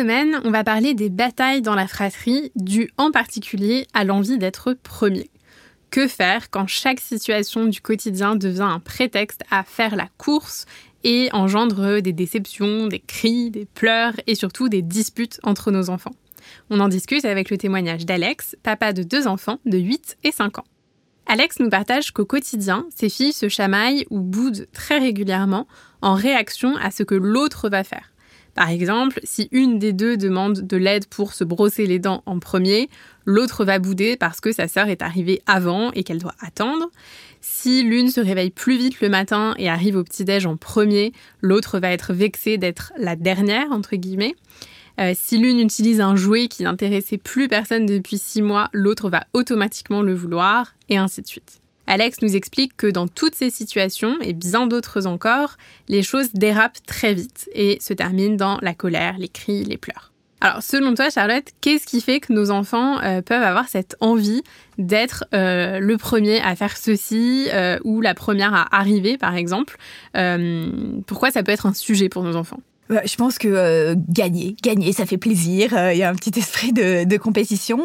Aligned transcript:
Semaine, 0.00 0.40
on 0.44 0.50
va 0.50 0.64
parler 0.64 0.94
des 0.94 1.10
batailles 1.10 1.60
dans 1.60 1.74
la 1.74 1.86
fratrie, 1.86 2.52
dues 2.56 2.88
en 2.96 3.10
particulier 3.10 3.86
à 3.92 4.02
l'envie 4.02 4.38
d'être 4.38 4.72
premier. 4.72 5.28
Que 5.90 6.08
faire 6.08 6.48
quand 6.48 6.66
chaque 6.66 7.00
situation 7.00 7.66
du 7.66 7.82
quotidien 7.82 8.34
devient 8.34 8.62
un 8.62 8.80
prétexte 8.80 9.42
à 9.50 9.62
faire 9.62 9.96
la 9.96 10.08
course 10.16 10.64
et 11.04 11.28
engendre 11.34 12.00
des 12.00 12.14
déceptions, 12.14 12.86
des 12.86 13.00
cris, 13.00 13.50
des 13.50 13.66
pleurs 13.66 14.14
et 14.26 14.34
surtout 14.34 14.70
des 14.70 14.80
disputes 14.80 15.38
entre 15.42 15.70
nos 15.70 15.90
enfants? 15.90 16.14
On 16.70 16.80
en 16.80 16.88
discute 16.88 17.26
avec 17.26 17.50
le 17.50 17.58
témoignage 17.58 18.06
d'Alex, 18.06 18.56
papa 18.62 18.94
de 18.94 19.02
deux 19.02 19.26
enfants 19.26 19.58
de 19.66 19.76
8 19.76 20.16
et 20.24 20.32
5 20.32 20.60
ans. 20.60 20.64
Alex 21.26 21.58
nous 21.58 21.68
partage 21.68 22.12
qu'au 22.12 22.24
quotidien, 22.24 22.86
ses 22.88 23.10
filles 23.10 23.34
se 23.34 23.50
chamaillent 23.50 24.06
ou 24.08 24.20
boudent 24.20 24.64
très 24.72 24.98
régulièrement 24.98 25.68
en 26.00 26.14
réaction 26.14 26.74
à 26.78 26.90
ce 26.90 27.02
que 27.02 27.14
l'autre 27.14 27.68
va 27.68 27.84
faire. 27.84 28.09
Par 28.60 28.68
exemple, 28.68 29.20
si 29.24 29.48
une 29.52 29.78
des 29.78 29.94
deux 29.94 30.18
demande 30.18 30.66
de 30.66 30.76
l'aide 30.76 31.06
pour 31.06 31.32
se 31.32 31.44
brosser 31.44 31.86
les 31.86 31.98
dents 31.98 32.22
en 32.26 32.38
premier, 32.38 32.90
l'autre 33.24 33.64
va 33.64 33.78
bouder 33.78 34.18
parce 34.18 34.42
que 34.42 34.52
sa 34.52 34.68
sœur 34.68 34.88
est 34.88 35.00
arrivée 35.00 35.40
avant 35.46 35.92
et 35.92 36.04
qu'elle 36.04 36.18
doit 36.18 36.34
attendre. 36.42 36.90
Si 37.40 37.82
l'une 37.82 38.10
se 38.10 38.20
réveille 38.20 38.50
plus 38.50 38.76
vite 38.76 39.00
le 39.00 39.08
matin 39.08 39.54
et 39.56 39.70
arrive 39.70 39.96
au 39.96 40.04
petit-déj 40.04 40.44
en 40.44 40.58
premier, 40.58 41.14
l'autre 41.40 41.78
va 41.78 41.90
être 41.90 42.12
vexée 42.12 42.58
d'être 42.58 42.92
la 42.98 43.16
dernière, 43.16 43.72
entre 43.72 43.96
guillemets. 43.96 44.34
Euh, 45.00 45.14
si 45.16 45.38
l'une 45.38 45.58
utilise 45.58 46.02
un 46.02 46.14
jouet 46.14 46.46
qui 46.48 46.64
n'intéressait 46.64 47.16
plus 47.16 47.48
personne 47.48 47.86
depuis 47.86 48.18
six 48.18 48.42
mois, 48.42 48.68
l'autre 48.74 49.08
va 49.08 49.24
automatiquement 49.32 50.02
le 50.02 50.12
vouloir, 50.12 50.74
et 50.90 50.98
ainsi 50.98 51.22
de 51.22 51.26
suite. 51.26 51.62
Alex 51.90 52.22
nous 52.22 52.36
explique 52.36 52.76
que 52.76 52.86
dans 52.86 53.08
toutes 53.08 53.34
ces 53.34 53.50
situations, 53.50 54.16
et 54.20 54.32
bien 54.32 54.68
d'autres 54.68 55.08
encore, 55.08 55.56
les 55.88 56.04
choses 56.04 56.32
dérapent 56.32 56.78
très 56.86 57.14
vite 57.14 57.50
et 57.52 57.78
se 57.80 57.92
terminent 57.92 58.36
dans 58.36 58.58
la 58.62 58.74
colère, 58.74 59.18
les 59.18 59.28
cris, 59.28 59.64
les 59.64 59.76
pleurs. 59.76 60.12
Alors, 60.40 60.62
selon 60.62 60.94
toi, 60.94 61.10
Charlotte, 61.10 61.44
qu'est-ce 61.60 61.88
qui 61.88 62.00
fait 62.00 62.20
que 62.20 62.32
nos 62.32 62.52
enfants 62.52 63.00
euh, 63.02 63.22
peuvent 63.22 63.42
avoir 63.42 63.66
cette 63.66 63.96
envie 63.98 64.42
d'être 64.78 65.24
euh, 65.34 65.80
le 65.80 65.98
premier 65.98 66.40
à 66.40 66.54
faire 66.54 66.76
ceci 66.76 67.48
euh, 67.52 67.80
ou 67.82 68.00
la 68.00 68.14
première 68.14 68.54
à 68.54 68.68
arriver, 68.74 69.18
par 69.18 69.34
exemple? 69.34 69.76
Pourquoi 71.08 71.32
ça 71.32 71.42
peut 71.42 71.50
être 71.50 71.66
un 71.66 71.74
sujet 71.74 72.08
pour 72.08 72.22
nos 72.22 72.36
enfants? 72.36 72.60
Je 72.90 73.16
pense 73.16 73.38
que 73.38 73.48
euh, 73.48 73.94
gagner, 74.08 74.56
gagner, 74.62 74.92
ça 74.92 75.06
fait 75.06 75.18
plaisir. 75.18 75.76
Euh, 75.76 75.92
il 75.92 75.98
y 75.98 76.02
a 76.02 76.10
un 76.10 76.14
petit 76.14 76.38
esprit 76.38 76.72
de, 76.72 77.16
compétition. 77.16 77.80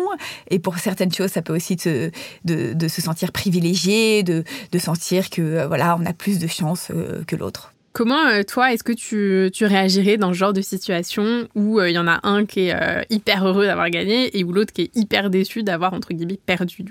Et 0.49 0.59
pour 0.59 0.77
certaines 0.77 1.13
choses, 1.13 1.31
ça 1.31 1.41
peut 1.41 1.55
aussi 1.55 1.75
te, 1.75 2.09
de, 2.45 2.87
se 2.87 3.01
sentir 3.01 3.31
privilégié, 3.31 4.23
de, 4.23 4.43
sentir 4.77 5.29
que 5.29 5.41
euh, 5.41 5.67
voilà, 5.67 5.97
on 5.99 6.05
a 6.05 6.13
plus 6.13 6.39
de 6.39 6.47
chance 6.47 6.91
que 7.27 7.35
l'autre. 7.35 7.73
Comment, 7.93 8.43
toi, 8.43 8.73
est-ce 8.73 8.83
que 8.83 8.91
tu, 8.91 9.49
tu, 9.53 9.65
réagirais 9.65 10.17
dans 10.17 10.33
ce 10.33 10.37
genre 10.37 10.51
de 10.51 10.61
situation 10.61 11.47
où 11.55 11.79
il 11.79 11.93
y 11.93 11.97
en 11.97 12.07
a 12.07 12.19
un 12.23 12.45
qui 12.45 12.67
est 12.67 13.05
hyper 13.09 13.47
heureux 13.47 13.65
d'avoir 13.65 13.89
gagné 13.89 14.37
et 14.37 14.43
où 14.43 14.51
l'autre 14.51 14.73
qui 14.73 14.81
est 14.83 14.95
hyper 14.97 15.29
déçu 15.29 15.63
d'avoir, 15.63 15.93
entre 15.93 16.13
guillemets, 16.13 16.39
perdu 16.45 16.83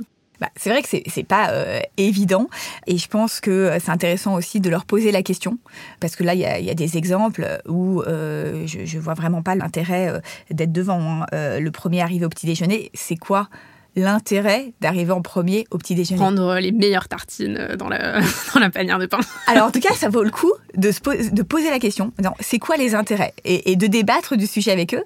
bah, 0.45 0.51
c'est 0.57 0.69
vrai 0.69 0.83
que 0.83 0.89
c'est, 0.91 1.03
c'est 1.07 1.25
pas 1.25 1.49
euh, 1.53 1.81
évident 1.97 2.49
et 2.87 2.99
je 2.99 3.09
pense 3.09 3.41
que 3.41 3.79
c'est 3.81 3.91
intéressant 3.91 4.35
aussi 4.35 4.61
de 4.61 4.69
leur 4.69 4.85
poser 4.85 5.11
la 5.11 5.23
question 5.23 5.57
parce 6.01 6.17
que 6.17 6.23
là 6.23 6.35
il 6.35 6.41
y 6.41 6.45
a, 6.45 6.61
y 6.61 6.69
a, 6.69 6.75
des 6.75 6.99
exemples 6.99 7.63
où 7.67 8.03
euh, 8.03 8.67
je, 8.67 8.85
je 8.85 8.99
vois 8.99 9.15
vraiment 9.15 9.43
pas 9.43 9.55
l'intérêt 9.55 10.09
euh, 10.09 10.21
d'être 10.51 10.73
devant. 10.73 11.01
Hein. 11.01 11.27
le 11.33 11.71
premier 11.71 12.03
arrivé 12.03 12.27
au 12.27 12.29
petit 12.29 12.45
déjeuner, 12.45 12.91
c'est 12.93 13.17
quoi 13.17 13.49
l'intérêt 13.97 14.75
d'arriver 14.83 15.13
en 15.13 15.23
premier 15.23 15.67
au 15.71 15.79
petit 15.79 15.95
déjeuner? 15.95 16.19
Prendre 16.19 16.57
les 16.59 16.73
meilleures 16.73 17.09
tartines 17.09 17.75
dans 17.79 17.89
la, 17.89 18.21
dans 18.55 18.61
la 18.61 18.69
panière 18.69 18.99
de 18.99 19.07
pain. 19.07 19.21
Alors 19.47 19.69
en 19.69 19.71
tout 19.71 19.81
cas, 19.81 19.95
ça 19.95 20.11
vaut 20.11 20.25
le 20.25 20.31
coup 20.31 20.53
de, 20.77 20.91
se 20.91 21.31
de 21.31 21.43
poser 21.43 21.71
la 21.71 21.79
question. 21.79 22.13
C'est 22.41 22.59
quoi 22.59 22.77
les 22.77 22.95
intérêts? 22.95 23.33
Et, 23.45 23.73
et 23.73 23.77
de 23.77 23.87
débattre 23.87 24.37
du 24.37 24.47
sujet 24.47 24.73
avec 24.73 24.95
eux 24.95 25.05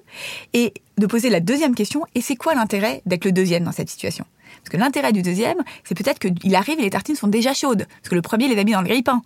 et 0.53 0.73
de 0.97 1.07
poser 1.07 1.29
la 1.29 1.39
deuxième 1.39 1.75
question. 1.75 2.03
Et 2.13 2.21
c'est 2.21 2.35
quoi 2.35 2.55
l'intérêt 2.55 3.01
d'être 3.05 3.23
le 3.23 3.31
deuxième 3.31 3.63
dans 3.63 3.71
cette 3.71 3.89
situation? 3.89 4.25
Parce 4.57 4.69
que 4.69 4.77
l'intérêt 4.77 5.11
du 5.11 5.21
deuxième, 5.21 5.57
c'est 5.83 5.95
peut-être 5.95 6.19
qu'il 6.19 6.55
arrive 6.55 6.79
et 6.79 6.83
les 6.83 6.89
tartines 6.89 7.15
sont 7.15 7.27
déjà 7.27 7.53
chaudes. 7.53 7.85
Parce 7.87 8.09
que 8.09 8.15
le 8.15 8.21
premier 8.21 8.47
les 8.47 8.59
a 8.59 8.63
mis 8.63 8.71
dans 8.71 8.81
le 8.81 8.87
grille-pain. 8.87 9.21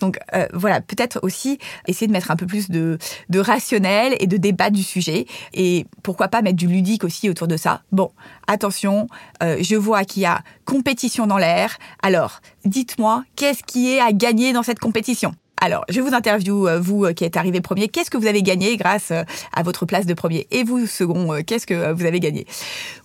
Donc 0.00 0.18
euh, 0.34 0.46
voilà, 0.52 0.80
peut-être 0.80 1.20
aussi 1.22 1.58
essayer 1.86 2.06
de 2.06 2.12
mettre 2.12 2.30
un 2.30 2.36
peu 2.36 2.46
plus 2.46 2.70
de, 2.70 2.98
de 3.28 3.38
rationnel 3.38 4.16
et 4.20 4.26
de 4.26 4.36
débat 4.36 4.70
du 4.70 4.82
sujet. 4.82 5.26
Et 5.54 5.86
pourquoi 6.02 6.28
pas 6.28 6.42
mettre 6.42 6.56
du 6.56 6.66
ludique 6.66 7.04
aussi 7.04 7.28
autour 7.28 7.48
de 7.48 7.56
ça. 7.56 7.82
Bon, 7.92 8.10
attention, 8.46 9.06
euh, 9.42 9.56
je 9.60 9.76
vois 9.76 10.04
qu'il 10.04 10.22
y 10.22 10.26
a 10.26 10.42
compétition 10.64 11.26
dans 11.26 11.38
l'air. 11.38 11.78
Alors, 12.02 12.40
dites-moi, 12.64 13.24
qu'est-ce 13.36 13.62
qui 13.62 13.92
est 13.92 14.00
à 14.00 14.12
gagner 14.12 14.52
dans 14.52 14.62
cette 14.62 14.78
compétition? 14.78 15.34
Alors, 15.60 15.84
je 15.88 16.00
vous 16.00 16.14
interview, 16.14 16.66
euh, 16.66 16.80
vous 16.80 17.06
qui 17.14 17.24
êtes 17.24 17.36
arrivé 17.36 17.60
premier, 17.60 17.88
qu'est-ce 17.88 18.10
que 18.10 18.16
vous 18.16 18.26
avez 18.26 18.42
gagné 18.42 18.76
grâce 18.76 19.12
à 19.12 19.62
votre 19.62 19.86
place 19.86 20.06
de 20.06 20.14
premier 20.14 20.46
Et 20.50 20.64
vous, 20.64 20.86
second, 20.86 21.42
qu'est-ce 21.46 21.66
que 21.66 21.92
vous 21.92 22.06
avez 22.06 22.18
gagné 22.18 22.46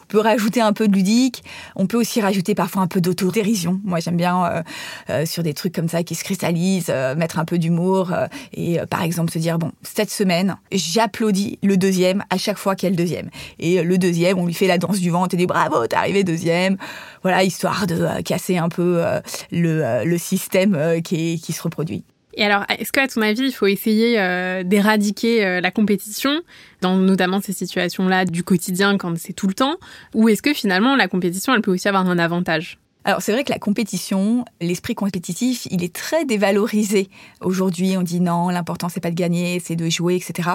on 0.06 0.08
peut 0.08 0.20
rajouter 0.20 0.62
un 0.62 0.72
peu 0.72 0.88
de 0.88 0.94
ludique. 0.94 1.44
On 1.76 1.88
peut 1.88 1.98
aussi 1.98 2.22
rajouter 2.22 2.54
parfois 2.54 2.84
un 2.84 2.88
peu 2.88 3.02
d'autodérision. 3.02 3.82
Moi, 3.84 4.00
j'aime 4.00 4.18
bien 4.18 4.46
euh, 4.46 4.64
euh, 5.10 5.26
sur 5.26 5.42
des 5.42 5.56
trucs 5.56 5.74
comme 5.74 5.90
ça 5.90 6.04
qui 6.04 6.14
se 6.14 6.24
cristallisent, 6.24 6.90
euh, 6.90 7.16
mettre 7.16 7.40
un 7.40 7.46
peu 7.46 7.58
d'humour 7.58 8.14
et 8.54 8.80
par 8.90 9.02
exemple 9.02 9.32
se 9.32 9.40
dire 9.40 9.58
bon, 9.58 9.72
cette 9.82 10.12
semaine, 10.12 10.58
j'applaudis 10.72 11.58
le 11.64 11.76
deuxième 11.76 12.24
à 12.30 12.38
chaque 12.38 12.58
fois 12.58 12.76
qu'il 12.76 12.88
y 12.88 12.90
a 12.90 12.92
le 12.92 12.96
deuxième. 12.96 13.30
Et 13.58 13.82
le 13.82 13.98
deuxième, 13.98 14.38
on 14.38 14.46
lui 14.46 14.54
fait 14.54 14.68
la 14.68 14.78
danse 14.78 15.00
du 15.00 15.10
ventre 15.10 15.34
et 15.34 15.38
dit 15.38 15.48
bravo, 15.48 15.88
t'es 15.88 15.96
arrivé 15.96 16.24
deuxième. 16.24 16.78
Voilà, 17.24 17.44
histoire 17.44 17.88
de 17.88 18.22
casser 18.22 18.58
un 18.58 18.70
peu 18.70 19.04
le, 19.52 20.06
le 20.06 20.18
système 20.18 21.02
qui, 21.04 21.42
qui 21.42 21.54
se 21.54 21.64
reproduit. 21.64 22.04
Et 22.36 22.44
alors, 22.44 22.66
est-ce 22.70 22.92
qu'à 22.92 23.08
ton 23.08 23.22
avis, 23.22 23.46
il 23.48 23.52
faut 23.52 23.68
essayer 23.68 24.20
euh, 24.20 24.64
d'éradiquer 24.64 25.46
euh, 25.46 25.62
la 25.62 25.72
compétition, 25.72 26.42
dans 26.82 26.98
notamment 26.98 27.42
ces 27.42 27.54
situations-là 27.54 28.26
du 28.26 28.44
quotidien 28.44 28.98
quand 28.98 29.18
c'est 29.18 29.34
tout 29.34 29.48
le 29.48 29.54
temps, 29.54 29.78
ou 30.14 30.28
est-ce 30.30 30.42
que 30.42 30.54
finalement 30.54 30.96
la 30.96 31.08
compétition, 31.08 31.54
elle 31.54 31.62
peut 31.62 31.72
aussi 31.72 31.88
avoir 31.88 32.08
un 32.10 32.20
avantage? 32.20 32.78
Alors 33.06 33.22
c'est 33.22 33.32
vrai 33.32 33.44
que 33.44 33.52
la 33.52 33.60
compétition, 33.60 34.46
l'esprit 34.60 34.96
compétitif, 34.96 35.68
il 35.70 35.84
est 35.84 35.94
très 35.94 36.26
dévalorisé. 36.26 37.08
Aujourd'hui, 37.40 37.96
on 37.98 38.02
dit 38.02 38.20
non, 38.20 38.50
l'important 38.50 38.90
c'est 38.90 39.00
pas 39.00 39.12
de 39.12 39.16
gagner, 39.16 39.62
c'est 39.64 39.76
de 39.76 39.88
jouer, 39.92 40.16
etc. 40.16 40.50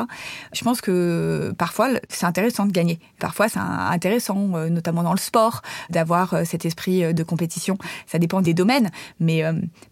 Je 0.52 0.64
pense 0.64 0.80
que 0.80 1.54
parfois 1.56 1.90
c'est 2.08 2.26
intéressant 2.26 2.66
de 2.66 2.72
gagner. 2.72 2.98
Parfois 3.20 3.48
c'est 3.48 3.60
intéressant, 3.60 4.56
euh, 4.56 4.68
notamment 4.68 5.04
dans 5.04 5.12
le 5.12 5.20
sport, 5.20 5.62
d'avoir 5.90 6.34
euh, 6.34 6.42
cet 6.44 6.64
esprit 6.64 7.04
euh, 7.04 7.12
de 7.12 7.22
compétition. 7.22 7.78
Ça 8.08 8.18
dépend 8.18 8.40
des 8.40 8.52
domaines, 8.52 8.90
mais 9.20 9.44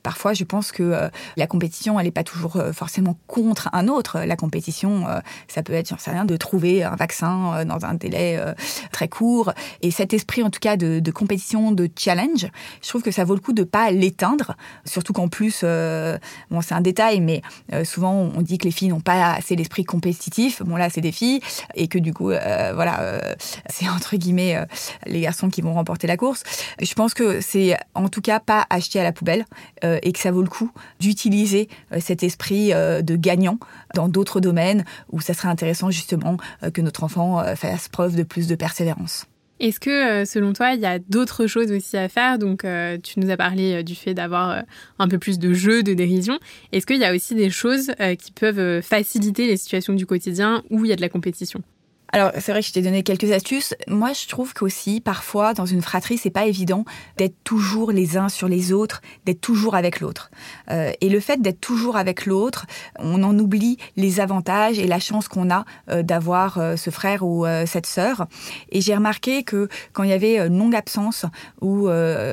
parfois 0.03 0.35
je 0.35 0.43
pense 0.43 0.73
que 0.73 1.11
la 1.37 1.47
compétition, 1.47 2.01
elle 2.01 2.07
n'est 2.07 2.11
pas 2.11 2.25
toujours 2.25 2.61
forcément 2.73 3.17
contre 3.29 3.69
un 3.73 3.87
autre. 3.87 4.19
La 4.19 4.35
compétition, 4.35 5.07
ça 5.47 5.63
peut 5.63 5.75
être, 5.75 5.89
j'en 5.89 5.99
sais 5.99 6.11
rien, 6.11 6.25
de 6.25 6.37
trouver 6.37 6.83
un 6.83 6.97
vaccin 6.97 7.65
dans 7.65 7.85
un 7.85 7.95
délai 7.95 8.43
très 8.91 9.09
court. 9.09 9.53
Et 9.83 9.91
cet 9.91 10.13
esprit, 10.13 10.43
en 10.43 10.51
tout 10.51 10.61
cas, 10.61 10.77
de, 10.77 10.99
de 10.99 11.11
compétition, 11.11 11.71
de 11.73 11.89
challenge, 11.97 12.48
je 12.83 12.89
trouve 12.89 13.03
que 13.03 13.11
ça 13.11 13.25
vaut 13.25 13.35
le 13.35 13.41
coup 13.41 13.53
de 13.53 13.65
pas 13.65 13.91
l'éteindre, 13.91 14.57
surtout 14.85 15.13
qu'en 15.13 15.29
plus, 15.29 15.61
euh, 15.65 16.19
bon, 16.51 16.61
c'est 16.61 16.75
un 16.75 16.81
détail, 16.81 17.21
mais 17.21 17.43
euh, 17.73 17.85
souvent 17.85 18.13
on 18.13 18.43
dit 18.43 18.59
que 18.59 18.65
les 18.65 18.71
filles 18.71 18.89
n'ont 18.89 19.01
pas 19.01 19.33
assez 19.33 19.57
l'esprit 19.57 19.85
compétitif. 19.85 20.63
Bon 20.63 20.77
là, 20.77 20.91
c'est 20.91 21.01
des 21.01 21.13
filles 21.13 21.41
et 21.75 21.89
que 21.89 21.99
du 21.99 22.13
coup, 22.13 22.31
euh, 22.31 22.73
voilà, 22.75 23.21
c'est 23.69 23.89
entre 23.89 24.17
guillemets 24.17 24.67
les 25.07 25.21
garçons 25.21 25.49
qui 25.49 25.61
vont 25.61 25.75
remporter 25.75 26.07
la 26.07 26.17
course. 26.17 26.43
Je 26.81 26.93
pense 26.95 27.15
que 27.15 27.41
c'est 27.41 27.77
en 27.95 28.09
tout 28.09 28.21
cas 28.21 28.41
pas 28.41 28.67
acheté 28.71 29.01
à 29.01 29.03
la 29.03 29.13
poubelle 29.13 29.45
et 29.83 30.13
que 30.13 30.19
ça 30.19 30.31
vaut 30.31 30.43
le 30.43 30.49
coup 30.49 30.71
d'utiliser 31.01 31.69
cet 32.01 32.23
esprit 32.23 32.71
de 32.71 33.17
gagnant 33.17 33.59
dans 33.95 34.09
d'autres 34.09 34.41
domaines 34.41 34.85
où 35.11 35.21
ça 35.21 35.35
serait 35.35 35.49
intéressant 35.49 35.91
justement 35.91 36.37
que 36.73 36.81
notre 36.81 37.05
enfant 37.05 37.43
fasse 37.57 37.89
preuve 37.89 38.17
de 38.17 38.23
plus 38.23 38.47
de 38.47 38.55
persévérance. 38.55 39.27
Est-ce 39.61 39.81
que, 39.81 39.91
euh, 39.91 40.25
selon 40.25 40.53
toi, 40.53 40.75
il 40.75 40.81
y 40.81 40.87
a 40.87 40.99
d'autres 40.99 41.47
choses 41.47 41.73
aussi 41.73 41.97
à 41.97 42.09
faire? 42.09 42.39
Donc, 42.39 42.65
euh, 42.65 42.97
tu 43.03 43.19
nous 43.19 43.31
as 43.31 43.37
parlé 43.37 43.75
euh, 43.75 43.83
du 43.83 43.95
fait 43.95 44.15
d'avoir 44.15 44.63
un 44.99 45.09
peu 45.09 45.19
plus 45.19 45.39
de 45.39 45.53
jeu, 45.53 45.83
de 45.83 45.95
dérision. 45.95 46.39
Est-ce 46.73 46.87
qu'il 46.87 46.99
y 46.99 47.05
a 47.05 47.15
aussi 47.15 47.35
des 47.35 47.51
choses 47.51 47.91
qui 48.19 48.33
peuvent 48.33 48.83
faciliter 48.83 49.47
les 49.47 49.57
situations 49.57 49.95
du 49.95 50.07
quotidien 50.07 50.63
où 50.71 50.85
il 50.85 50.89
y 50.89 50.93
a 50.93 50.97
de 50.97 51.01
la 51.01 51.09
compétition? 51.09 51.63
Alors, 52.11 52.33
c'est 52.39 52.53
vrai 52.53 52.63
que 52.63 52.67
je 52.67 52.73
t'ai 52.73 52.81
donné 52.81 53.03
quelques 53.03 53.31
astuces. 53.33 53.75
Moi, 53.87 54.13
je 54.15 54.27
trouve 54.29 54.55
qu'aussi, 54.55 55.01
parfois, 55.01 55.53
dans 55.53 55.67
une 55.67 55.83
fratrie, 55.83 56.17
c'est 56.17 56.31
pas 56.31 56.47
évident 56.47 56.85
d'être 57.19 57.35
toujours 57.45 57.93
les 57.93 58.17
uns 58.17 58.31
sur 58.31 58.49
les 58.49 58.73
autres, 58.73 59.03
d'être 59.27 59.43
toujours 59.43 59.75
avec 59.75 60.01
l'autre. 60.01 60.31
Euh, 60.71 60.93
et 61.03 61.11
le 61.11 61.21
fait 61.21 61.43
d'être 61.43 61.61
toujours 61.61 61.97
avec 61.97 62.25
l'autre, 62.25 62.67
on 62.99 63.23
en 63.23 63.39
oublie 63.39 63.77
les 63.97 64.21
avantages 64.21 64.79
et 64.79 64.87
la 64.87 65.01
chance 65.01 65.29
qu'on 65.29 65.51
a 65.51 65.67
euh, 65.91 66.03
d'avoir 66.03 66.57
euh, 66.57 66.77
ce 66.77 66.89
frère 66.89 67.25
ou 67.25 67.45
cette 67.67 67.87
sœur. 67.87 68.27
Et 68.71 68.81
j'ai 68.81 68.95
remarqué 68.95 69.43
que 69.43 69.69
quand 69.93 70.03
il 70.03 70.11
y 70.11 70.15
avait 70.15 70.39
une 70.39 70.59
longue 70.59 70.75
absence 70.75 71.27
ou 71.61 71.89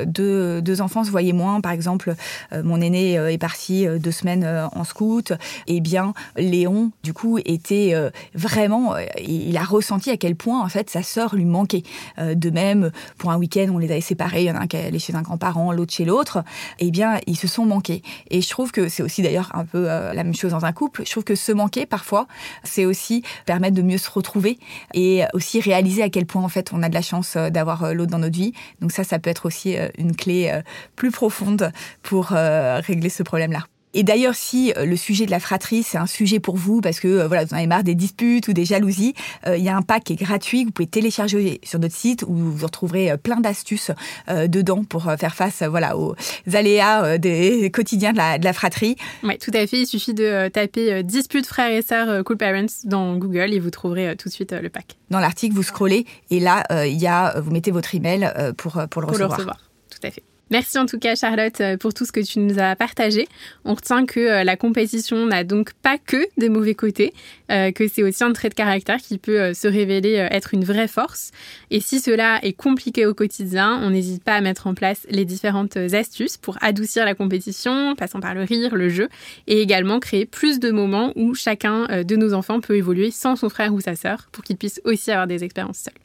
deux, 0.05 0.61
deux 0.61 0.81
enfants 0.81 1.03
se 1.03 1.11
voyaient 1.11 1.33
moins, 1.33 1.61
par 1.61 1.71
exemple, 1.71 2.15
mon 2.51 2.81
aîné 2.81 3.13
est 3.13 3.37
parti 3.37 3.85
deux 3.99 4.11
semaines 4.11 4.69
en 4.71 4.83
scout, 4.83 5.33
eh 5.67 5.81
bien, 5.81 6.13
Léon, 6.37 6.91
du 7.03 7.13
coup, 7.13 7.37
était 7.39 7.93
vraiment, 8.33 8.95
il 9.17 9.57
a 9.57 9.64
ressenti 9.65 10.09
à 10.09 10.17
quel 10.17 10.35
point 10.35 10.63
en 10.63 10.69
fait 10.69 10.89
sa 10.89 11.03
sœur 11.03 11.35
lui 11.35 11.45
manquait. 11.45 11.83
Euh, 12.19 12.35
de 12.35 12.49
même, 12.49 12.91
pour 13.17 13.31
un 13.31 13.37
week-end, 13.37 13.67
on 13.73 13.77
les 13.77 13.91
avait 13.91 14.01
séparés, 14.01 14.43
il 14.43 14.47
y 14.47 14.51
en 14.51 14.55
a 14.55 14.59
un 14.59 14.67
qui 14.67 14.77
allait 14.77 14.99
chez 14.99 15.15
un 15.15 15.21
grand-parent, 15.21 15.71
l'autre 15.71 15.93
chez 15.93 16.05
l'autre. 16.05 16.43
Eh 16.79 16.91
bien, 16.91 17.19
ils 17.27 17.37
se 17.37 17.47
sont 17.47 17.65
manqués. 17.65 18.01
Et 18.29 18.41
je 18.41 18.49
trouve 18.49 18.71
que 18.71 18.87
c'est 18.87 19.03
aussi 19.03 19.21
d'ailleurs 19.21 19.51
un 19.53 19.65
peu 19.65 19.89
euh, 19.89 20.13
la 20.13 20.23
même 20.23 20.35
chose 20.35 20.51
dans 20.51 20.65
un 20.65 20.73
couple. 20.73 21.03
Je 21.05 21.11
trouve 21.11 21.23
que 21.23 21.35
se 21.35 21.51
manquer 21.51 21.85
parfois, 21.85 22.27
c'est 22.63 22.85
aussi 22.85 23.23
permettre 23.45 23.75
de 23.75 23.81
mieux 23.81 23.97
se 23.97 24.09
retrouver 24.09 24.59
et 24.93 25.23
aussi 25.33 25.59
réaliser 25.59 26.03
à 26.03 26.09
quel 26.09 26.25
point 26.25 26.43
en 26.43 26.49
fait 26.49 26.71
on 26.73 26.83
a 26.83 26.89
de 26.89 26.93
la 26.93 27.01
chance 27.01 27.35
euh, 27.35 27.49
d'avoir 27.49 27.93
l'autre 27.93 28.11
dans 28.11 28.19
notre 28.19 28.37
vie. 28.37 28.53
Donc 28.81 28.91
ça, 28.91 29.03
ça 29.03 29.19
peut 29.19 29.29
être 29.29 29.45
aussi 29.45 29.75
une 29.97 30.15
clé 30.15 30.61
plus 30.95 31.11
profonde 31.11 31.71
pour 32.03 32.27
régler 32.27 33.09
ce 33.09 33.23
problème-là. 33.23 33.65
Et 33.95 34.03
d'ailleurs, 34.03 34.35
si 34.35 34.73
euh, 34.75 34.85
le 34.85 34.97
sujet 34.97 35.25
de 35.25 35.31
la 35.31 35.39
fratrie, 35.39 35.81
c'est 35.81 35.97
un 35.97 36.05
sujet 36.05 36.41
pour 36.41 36.57
vous, 36.57 36.81
parce 36.81 36.99
que 36.99 37.07
euh, 37.07 37.27
voilà, 37.27 37.45
vous 37.45 37.53
en 37.53 37.57
avez 37.57 37.65
marre 37.65 37.83
des 37.83 37.95
disputes 37.95 38.49
ou 38.49 38.53
des 38.53 38.65
jalousies, 38.65 39.15
euh, 39.47 39.55
il 39.57 39.63
y 39.63 39.69
a 39.69 39.75
un 39.75 39.81
pack 39.81 40.03
qui 40.03 40.13
est 40.13 40.17
gratuit 40.17 40.61
que 40.61 40.65
vous 40.65 40.71
pouvez 40.73 40.87
télécharger 40.87 41.61
sur 41.63 41.79
notre 41.79 41.95
site 41.95 42.23
où 42.27 42.35
vous 42.35 42.65
retrouverez 42.65 43.17
plein 43.17 43.39
d'astuces 43.39 43.91
dedans 44.27 44.83
pour 44.83 45.03
faire 45.17 45.33
face 45.33 45.63
voilà, 45.63 45.97
aux 45.97 46.15
aléas 46.53 47.17
des 47.17 47.71
quotidiens 47.73 48.11
de 48.11 48.17
la, 48.17 48.37
de 48.37 48.43
la 48.43 48.51
fratrie. 48.51 48.97
Oui, 49.23 49.37
tout 49.37 49.51
à 49.53 49.65
fait. 49.65 49.79
Il 49.79 49.87
suffit 49.87 50.13
de 50.13 50.49
taper 50.49 51.03
dispute 51.03 51.45
frères 51.45 51.71
et 51.71 51.81
sœurs 51.81 52.23
Cool 52.25 52.37
Parents 52.37 52.65
dans 52.83 53.15
Google 53.15 53.53
et 53.53 53.59
vous 53.59 53.69
trouverez 53.69 54.15
tout 54.17 54.27
de 54.27 54.33
suite 54.33 54.51
le 54.51 54.69
pack. 54.69 54.97
Dans 55.09 55.19
l'article, 55.19 55.55
vous 55.55 55.63
scrollez 55.63 56.05
et 56.31 56.41
là, 56.41 56.63
il 56.85 56.99
y 56.99 57.07
a, 57.07 57.39
vous 57.39 57.51
mettez 57.51 57.71
votre 57.71 57.95
email 57.95 58.29
pour, 58.57 58.73
pour 58.89 59.01
le 59.01 59.07
pour 59.07 59.13
recevoir. 59.13 59.29
Le 59.29 59.35
recevoir. 59.35 59.59
Tout 59.89 60.05
à 60.05 60.11
fait. 60.11 60.23
Merci 60.51 60.77
en 60.77 60.85
tout 60.85 60.99
cas 60.99 61.15
Charlotte 61.15 61.59
euh, 61.59 61.75
pour 61.75 61.95
tout 61.95 62.05
ce 62.05 62.11
que 62.11 62.19
tu 62.19 62.37
nous 62.37 62.59
as 62.59 62.75
partagé. 62.75 63.27
On 63.63 63.73
retient 63.73 64.05
que 64.05 64.19
euh, 64.19 64.43
la 64.43 64.55
compétition 64.55 65.25
n'a 65.25 65.43
donc 65.43 65.73
pas 65.73 65.97
que 65.97 66.27
des 66.37 66.49
mauvais 66.49 66.75
côtés, 66.75 67.13
euh, 67.51 67.71
que 67.71 67.87
c'est 67.87 68.03
aussi 68.03 68.23
un 68.23 68.31
trait 68.31 68.49
de 68.49 68.53
caractère 68.53 68.97
qui 68.97 69.17
peut 69.17 69.55
se 69.55 69.67
révéler 69.67 70.27
être 70.29 70.53
une 70.53 70.63
vraie 70.63 70.87
force. 70.87 71.31
Et 71.71 71.79
si 71.79 71.99
cela 71.99 72.39
est 72.43 72.53
compliqué 72.53 73.07
au 73.07 73.15
quotidien, 73.15 73.79
on 73.81 73.89
n'hésite 73.89 74.23
pas 74.23 74.35
à 74.35 74.41
mettre 74.41 74.67
en 74.67 74.75
place 74.75 75.07
les 75.09 75.25
différentes 75.25 75.77
astuces 75.77 76.37
pour 76.37 76.57
adoucir 76.61 77.05
la 77.05 77.15
compétition, 77.15 77.95
passant 77.95 78.19
par 78.19 78.35
le 78.35 78.43
rire, 78.43 78.75
le 78.75 78.89
jeu, 78.89 79.09
et 79.47 79.61
également 79.61 79.99
créer 79.99 80.25
plus 80.25 80.59
de 80.59 80.69
moments 80.69 81.11
où 81.15 81.33
chacun 81.33 82.03
de 82.03 82.15
nos 82.15 82.33
enfants 82.33 82.59
peut 82.59 82.75
évoluer 82.75 83.09
sans 83.09 83.35
son 83.35 83.49
frère 83.49 83.73
ou 83.73 83.81
sa 83.81 83.95
sœur 83.95 84.27
pour 84.31 84.43
qu'ils 84.43 84.57
puissent 84.57 84.81
aussi 84.83 85.11
avoir 85.11 85.27
des 85.27 85.43
expériences 85.43 85.79
seuls. 85.79 86.04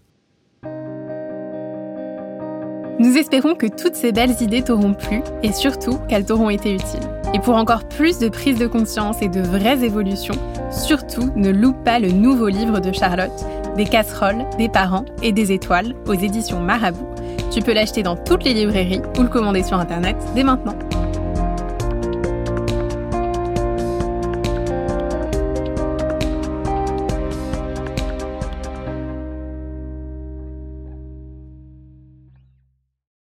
Nous 3.00 3.17
espérons 3.17 3.55
que 3.55 3.64
toutes 3.64 3.94
ces 3.94 4.12
belles 4.12 4.43
idées 4.43 4.61
t'auront 4.61 4.93
plu 4.93 5.23
et 5.43 5.52
surtout 5.52 5.97
qu'elles 6.06 6.26
t'auront 6.26 6.50
été 6.50 6.75
utiles. 6.75 7.08
Et 7.32 7.38
pour 7.38 7.55
encore 7.55 7.85
plus 7.85 8.19
de 8.19 8.29
prise 8.29 8.58
de 8.58 8.67
conscience 8.67 9.23
et 9.23 9.29
de 9.29 9.41
vraies 9.41 9.82
évolutions, 9.82 10.35
surtout 10.70 11.32
ne 11.35 11.49
loupe 11.49 11.82
pas 11.82 11.99
le 11.99 12.11
nouveau 12.11 12.49
livre 12.49 12.79
de 12.79 12.93
Charlotte, 12.93 13.32
Des 13.75 13.87
casseroles, 13.87 14.44
des 14.58 14.69
parents 14.69 15.06
et 15.23 15.32
des 15.32 15.50
étoiles 15.50 15.94
aux 16.06 16.12
éditions 16.12 16.61
Marabout. 16.61 17.08
Tu 17.50 17.62
peux 17.62 17.73
l'acheter 17.73 18.02
dans 18.02 18.17
toutes 18.17 18.44
les 18.44 18.52
librairies 18.52 19.00
ou 19.19 19.23
le 19.23 19.29
commander 19.29 19.62
sur 19.62 19.79
Internet 19.79 20.17
dès 20.35 20.44
maintenant. 20.44 20.75